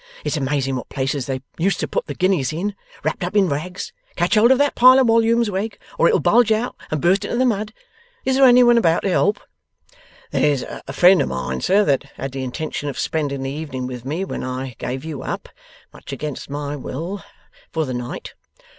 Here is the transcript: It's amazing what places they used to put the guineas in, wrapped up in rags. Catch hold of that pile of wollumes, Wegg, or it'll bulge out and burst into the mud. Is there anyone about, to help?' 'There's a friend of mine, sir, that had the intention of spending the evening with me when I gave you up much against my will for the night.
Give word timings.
It's 0.25 0.35
amazing 0.35 0.75
what 0.77 0.89
places 0.89 1.27
they 1.27 1.41
used 1.59 1.79
to 1.79 1.87
put 1.87 2.07
the 2.07 2.15
guineas 2.15 2.51
in, 2.51 2.73
wrapped 3.03 3.23
up 3.23 3.35
in 3.35 3.47
rags. 3.49 3.93
Catch 4.15 4.33
hold 4.33 4.49
of 4.49 4.57
that 4.57 4.73
pile 4.73 4.97
of 4.97 5.05
wollumes, 5.05 5.47
Wegg, 5.51 5.77
or 5.99 6.07
it'll 6.07 6.19
bulge 6.19 6.51
out 6.51 6.75
and 6.89 6.99
burst 6.99 7.23
into 7.23 7.37
the 7.37 7.45
mud. 7.45 7.71
Is 8.25 8.35
there 8.35 8.45
anyone 8.47 8.79
about, 8.79 9.03
to 9.03 9.09
help?' 9.11 9.39
'There's 10.31 10.63
a 10.63 10.91
friend 10.91 11.21
of 11.21 11.27
mine, 11.27 11.61
sir, 11.61 11.85
that 11.85 12.05
had 12.15 12.31
the 12.31 12.43
intention 12.43 12.89
of 12.89 12.97
spending 12.97 13.43
the 13.43 13.51
evening 13.51 13.85
with 13.85 14.03
me 14.03 14.25
when 14.25 14.43
I 14.43 14.75
gave 14.79 15.05
you 15.05 15.21
up 15.21 15.49
much 15.93 16.11
against 16.11 16.49
my 16.49 16.75
will 16.75 17.23
for 17.71 17.85
the 17.85 17.93
night. 17.93 18.33